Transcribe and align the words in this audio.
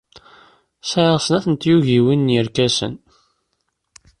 Sɛiɣ 0.89 1.17
snat 1.25 1.45
n 1.49 1.55
tyugiwin 1.55 2.21
n 2.33 2.33
yirkasen. 2.33 2.93